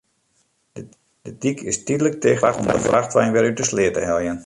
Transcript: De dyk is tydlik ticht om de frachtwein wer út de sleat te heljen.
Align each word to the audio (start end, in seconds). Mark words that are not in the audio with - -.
De 1.23 1.31
dyk 1.37 1.59
is 1.71 1.79
tydlik 1.85 2.17
ticht 2.23 2.57
om 2.61 2.67
de 2.71 2.83
frachtwein 2.89 3.33
wer 3.35 3.47
út 3.49 3.57
de 3.59 3.65
sleat 3.69 3.93
te 3.95 4.01
heljen. 4.07 4.37